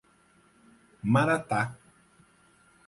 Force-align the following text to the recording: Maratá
Maratá 1.13 1.61